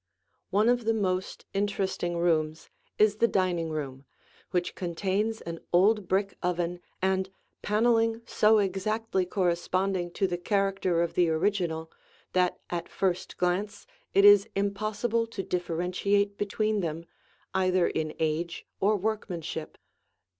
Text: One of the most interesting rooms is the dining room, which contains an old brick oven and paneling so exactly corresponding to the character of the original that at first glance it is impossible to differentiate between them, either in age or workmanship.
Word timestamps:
One 0.49 0.67
of 0.67 0.85
the 0.85 0.95
most 0.95 1.45
interesting 1.53 2.17
rooms 2.17 2.71
is 2.97 3.17
the 3.17 3.27
dining 3.27 3.69
room, 3.69 4.05
which 4.49 4.73
contains 4.73 5.41
an 5.41 5.59
old 5.71 6.07
brick 6.07 6.35
oven 6.41 6.79
and 7.03 7.29
paneling 7.61 8.23
so 8.25 8.57
exactly 8.57 9.27
corresponding 9.27 10.09
to 10.13 10.25
the 10.25 10.39
character 10.39 11.03
of 11.03 11.13
the 11.13 11.29
original 11.29 11.91
that 12.33 12.57
at 12.71 12.89
first 12.89 13.37
glance 13.37 13.85
it 14.11 14.25
is 14.25 14.49
impossible 14.55 15.27
to 15.27 15.43
differentiate 15.43 16.35
between 16.35 16.79
them, 16.79 17.05
either 17.53 17.87
in 17.87 18.15
age 18.17 18.65
or 18.79 18.95
workmanship. 18.97 19.77